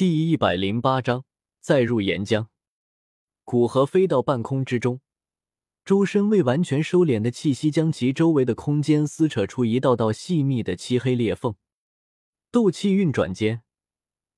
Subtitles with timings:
[0.00, 1.26] 第一百零八章
[1.60, 2.46] 再入岩浆。
[3.44, 5.02] 古河飞到半空之中，
[5.84, 11.54] 周身未完全收敛的气息将其周围的空间撕扯出一道道细密的漆黑裂缝。
[12.50, 13.60] 斗气运转间，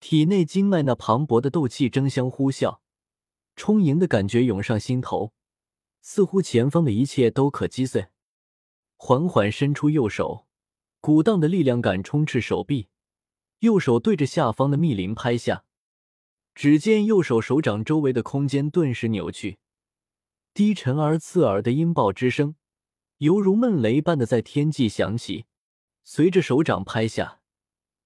[0.00, 2.78] 体内经脉那磅礴的斗气争相呼啸，
[3.54, 5.34] 充盈的感觉涌上心头，
[6.00, 8.06] 似乎前方的一切都可击碎。
[8.96, 10.46] 缓缓伸出右手，
[11.02, 12.88] 鼓荡的力量感充斥手臂。
[13.60, 15.64] 右手对着下方的密林拍下，
[16.54, 19.58] 只见右手手掌周围的空间顿时扭曲，
[20.54, 22.56] 低沉而刺耳的音爆之声
[23.18, 25.44] 犹如闷雷般的在天际响起。
[26.02, 27.40] 随着手掌拍下，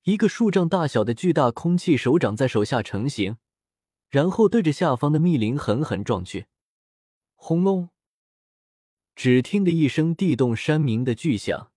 [0.02, 3.36] 一个数丈大小的巨大空气手掌在手下成型，
[4.10, 6.46] 然后对着下方的密林狠狠撞去。
[7.36, 7.90] 轰隆！
[9.14, 11.70] 只听得一声地动山鸣的巨响，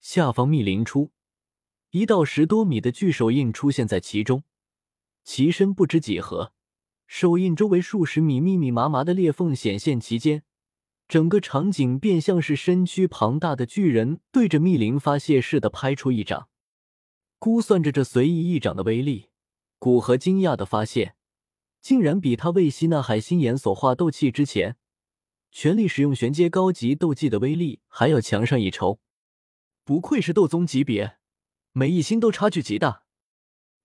[0.00, 1.10] 下方密林出。
[1.90, 4.42] 一道十多米的巨手印出现在其中，
[5.24, 6.52] 其身不知几何，
[7.06, 10.42] 手印周围数十米密密麻麻的裂缝显现其间，
[11.08, 16.48] 整个场景便像是身躯庞大的巨人对着密林发泄似的拍出一掌。
[17.38, 19.30] 估算着这随意一掌的威力，
[19.78, 21.14] 古河惊讶的发现，
[21.80, 24.76] 竟然比他为吸纳海心眼所化斗气之前，
[25.50, 29.00] 全力使用玄阶高级斗技的威力还要强上一筹。
[29.84, 31.17] 不愧是斗宗级别。
[31.78, 33.04] 每一星都差距极大，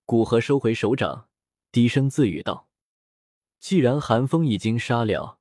[0.04, 1.28] 古河收回手掌，
[1.70, 2.68] 低声自语道
[3.60, 5.38] ：“既然寒风已经杀了，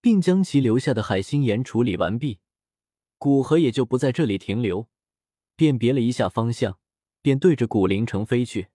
[0.00, 2.40] 并将其留下的海心岩处理完毕，
[3.18, 4.88] 古河也就不在这里停留，
[5.54, 6.80] 辨别了一下方向，
[7.22, 8.66] 便对着古灵城飞去。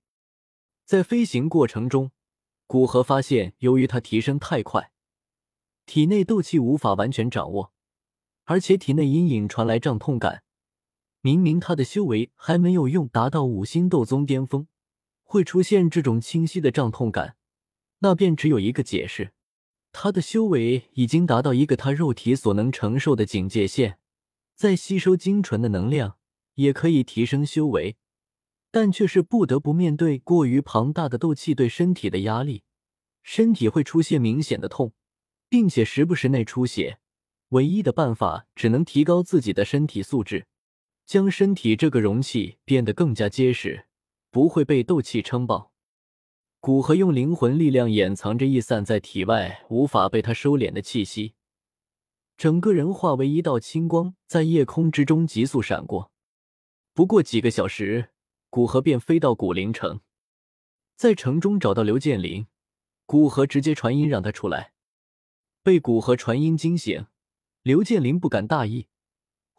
[0.86, 2.12] 在飞行过程中，
[2.66, 4.94] 古河发现，由于他提升太快，
[5.86, 7.74] 体内斗气无法完全掌握，
[8.46, 10.46] 而且体内隐隐传来胀痛感。”
[11.22, 14.68] 明明他的修为还没有用达到五星斗宗巅峰，
[15.24, 17.36] 会出现这种清晰的胀痛感，
[18.00, 19.32] 那便只有一个解释：
[19.92, 24.00] 他的修为已经达到一个他肉体所能承受的警戒线，
[24.56, 26.18] 在吸收精纯的能量
[26.56, 27.98] 也可以提升修为，
[28.72, 32.64] 但却是不得不面对过于庞大的斗气对身体的压力，
[33.22, 34.94] 身体会出现明显的痛，
[35.48, 36.98] 并且时不时内出血。
[37.50, 40.48] 唯一的办法只能提高自己的身体素质。
[41.06, 43.88] 将身体这个容器变得更加结实，
[44.30, 45.72] 不会被斗气撑爆。
[46.60, 51.34] 古河用灵魂力量掩藏着溢散在体外、无法被他收敛的气息，
[52.38, 56.12] 整个人化为一道青光，在夜空之中急速闪过。
[56.94, 58.10] 不过几个小时，
[58.50, 60.02] 古河便飞到古灵城，
[60.96, 62.46] 在城中找到刘建林，
[63.08, 64.74] 古河直接传音让他出来。
[65.64, 67.08] 被古河传音惊醒，
[67.64, 68.88] 刘建林不敢大意。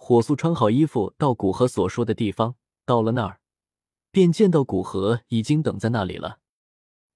[0.04, 2.56] 火速穿好衣服，到古河所说的地方。
[2.84, 3.38] 到了那儿，
[4.10, 6.40] 便见到古河已经等在那里了。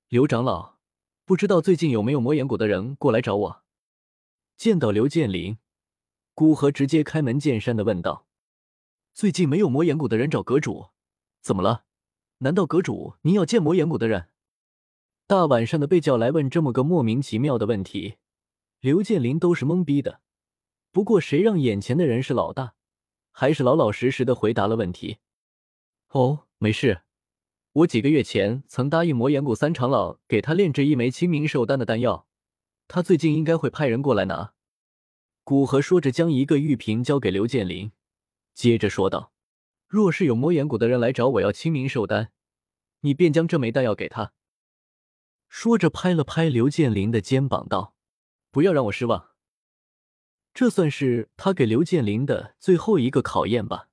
[0.06, 0.76] 刘长老，
[1.24, 3.64] 不知道最近有没有魔岩谷的人过来找我？
[4.56, 5.58] 见到刘建林，
[6.32, 8.28] 古河直接开门见山的问道
[9.12, 10.90] ：“最近没有魔岩谷的人找阁主，
[11.42, 11.86] 怎么了？
[12.38, 14.28] 难道阁主您要见魔岩谷的人？”
[15.26, 18.18] 大晚上的被叫来问这么个莫名其妙的问题，
[18.78, 20.20] 刘建林都是懵逼的。
[20.92, 22.75] 不过谁让眼前的人是老大？
[23.38, 25.18] 还是老老实实的回答了问题。
[26.12, 27.02] 哦，没事，
[27.72, 32.26] 我几个月前曾答应魔岩谷三长老给他炼制一枚清明寿丹的丹药，
[32.88, 34.54] 他最近应该会派人过来拿。
[35.44, 37.92] 古河说着，将一个玉瓶交给刘建林，
[38.54, 39.34] 接着说道
[39.86, 42.32] ：“若是有魔岩谷的人来找我要清明寿丹，
[43.00, 44.32] 你便将这枚丹药给他。”
[45.50, 47.94] 说着，拍了拍刘建林的肩膀，道
[48.50, 49.32] ：“不要让我失望。”
[50.56, 53.90] 这算是他给刘建林的最后一个考验吧。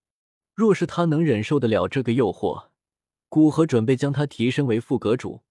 [0.55, 2.67] 若是他能忍受得了这个诱惑，
[3.27, 5.41] 古河准备将他提升为副阁主，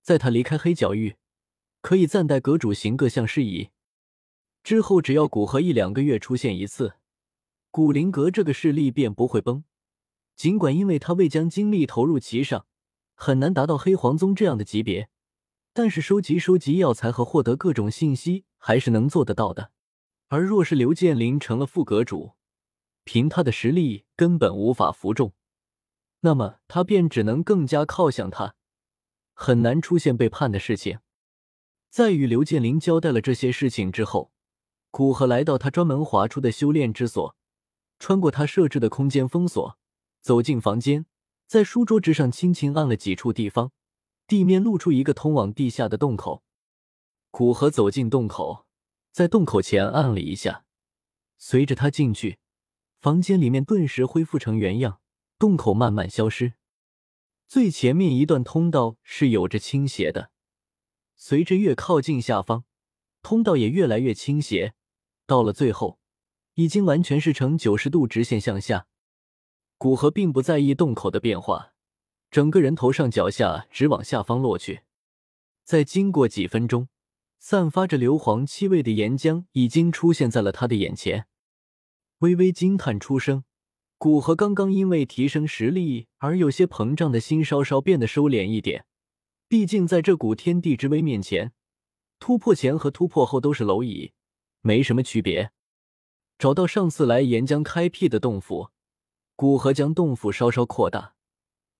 [0.00, 1.16] 在他离开黑角域，
[1.82, 3.68] 可以暂代阁主行各项事宜。
[4.64, 6.94] 之后只要古河一两个月出现一次，
[7.70, 9.64] 古灵阁这个势力便不会崩。
[10.34, 12.64] 尽管因为他未将精力投入其上，
[13.14, 15.10] 很难达到黑皇宗这样的级别，
[15.74, 19.70] 但是收集收集药材和获得各种信息还是能做得到的。
[20.32, 22.32] 而若是刘建林成了副阁主，
[23.04, 25.34] 凭他的实力根本无法服众，
[26.20, 28.54] 那么他便只能更加靠向他，
[29.34, 31.00] 很难出现背叛的事情。
[31.90, 34.32] 在与刘建林交代了这些事情之后，
[34.90, 37.36] 古河来到他专门划出的修炼之所，
[37.98, 39.76] 穿过他设置的空间封锁，
[40.22, 41.04] 走进房间，
[41.46, 43.70] 在书桌之上轻轻按了几处地方，
[44.26, 46.42] 地面露出一个通往地下的洞口。
[47.30, 48.64] 古河走进洞口。
[49.12, 50.64] 在洞口前按了一下，
[51.36, 52.38] 随着他进去，
[52.98, 55.02] 房间里面顿时恢复成原样，
[55.38, 56.54] 洞口慢慢消失。
[57.46, 60.30] 最前面一段通道是有着倾斜的，
[61.14, 62.64] 随着越靠近下方，
[63.20, 64.72] 通道也越来越倾斜，
[65.26, 65.98] 到了最后，
[66.54, 68.86] 已经完全是呈九十度直线向下。
[69.76, 71.74] 古河并不在意洞口的变化，
[72.30, 74.84] 整个人头上脚下直往下方落去。
[75.64, 76.88] 再经过几分钟，
[77.44, 81.26] 散发着硫磺气味的岩浆已经出现在了他的眼前，
[82.18, 83.42] 微微惊叹出声。
[83.98, 88.86] 古河刚刚因为提升实力而有些膨胀的心稍稍变得收敛一点，
[89.48, 91.52] 毕竟在这股天地之威面前，
[92.20, 94.12] 突破前和突破后都是蝼蚁，
[94.60, 95.50] 没什么区别。
[96.38, 98.68] 找到上次来岩浆开辟的洞府，
[99.34, 101.14] 古河将洞府稍稍扩大，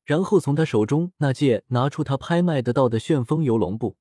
[0.05, 3.97] 然后从他手中那戒拿出他拍卖得到的旋风游龙布，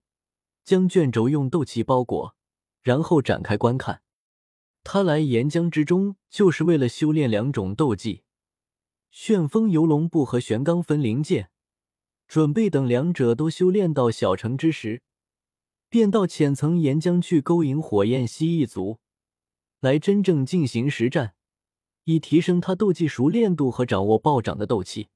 [0.63, 2.35] 将卷轴用斗气包裹，
[2.81, 4.01] 然后展开观看。
[4.83, 8.23] 他来岩浆之中，就是为了修炼两种斗技：
[9.11, 11.49] 旋风游龙步和玄罡分灵剑。
[12.27, 15.01] 准备等两者都修炼到小成之时，
[15.89, 18.99] 便到浅层岩浆去勾引火焰蜥蜴族，
[19.81, 21.33] 来真正进行实战，
[22.05, 25.09] 以提升他斗技熟练度和掌握暴涨的斗气。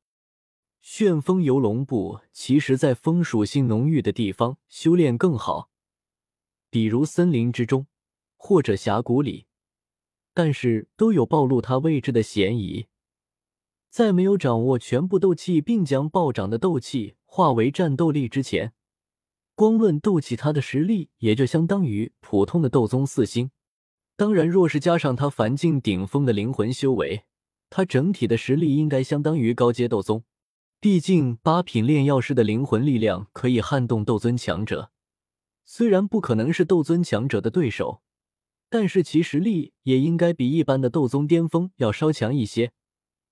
[0.88, 5.72] 旋风游龙步其实在风属性浓郁的地方修炼更好，
[6.70, 7.88] 比如森林之中
[8.38, 9.48] 或者峡谷里。
[10.32, 12.86] 但是都有暴露他位置的嫌疑。
[13.90, 18.72] 在没有掌握全部斗气，并将暴涨的斗气化为战斗力之前，
[19.56, 23.50] 光论斗气，他的实力也就相当于普通的斗宗四星。
[24.16, 27.24] 当然，若是加上他凡境顶峰的灵魂修为，
[27.72, 30.24] 他整体的实力应该相当于高阶斗宗。
[30.86, 34.92] 毕竟八品炼药师的灵魂力量可以撼动斗尊强者，
[35.66, 38.04] 虽然不可能是斗尊强者的对手。
[38.70, 42.72] 但是其实力也应该比一般的斗宗巅峰要稍强一些，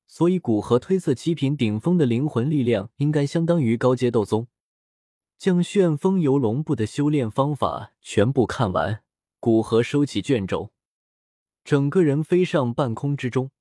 [0.07, 4.47] 所以古河推测七品顶峰的灵魂力量应该相当于高阶斗宗。
[5.37, 9.03] 将旋风游龙步的修炼方法全部看完，
[9.39, 10.71] 古河收起卷轴，
[11.63, 13.51] 整个人飞上半空之中。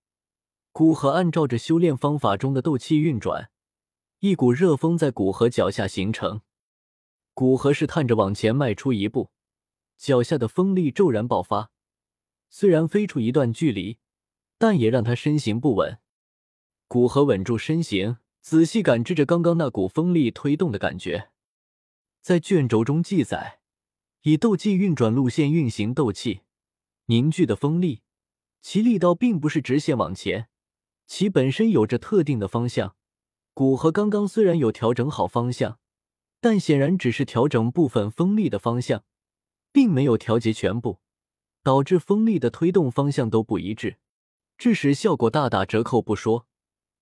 [0.73, 3.51] 古河按照着修炼方法中的斗气运转，
[4.25, 6.43] 一股热风在古河脚下形成。
[7.35, 9.33] 古河试探着往前迈出一步。
[9.99, 11.73] 脚下的风力骤然爆发，
[12.49, 13.99] 虽然飞出一段距离，
[14.59, 15.99] 但也让他身形不稳。
[16.87, 21.31] 古河稳住身形，仔细感知着刚刚那股风力推动的感觉。
[22.21, 23.59] 在卷轴中记载，
[24.21, 26.43] 以斗技运转路线运行斗气
[27.07, 28.03] 凝聚的风力，
[28.61, 30.49] 其力道并不是直线往前，
[31.09, 32.95] 其本身有着特定的方向。
[33.55, 35.79] 古河刚刚虽然有调整好方向，
[36.41, 39.05] 但显然只是调整部分风力的方向。
[39.73, 41.01] 并没有调节全部，
[41.63, 43.97] 导致风力的推动方向都不一致，
[44.59, 46.47] 致使效果大打折扣不说，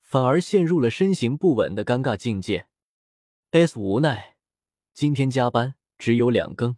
[0.01, 2.69] 反而陷入了身形不稳的尴尬境界。
[3.51, 4.37] S 无奈，
[4.95, 6.77] 今天加班只有两更。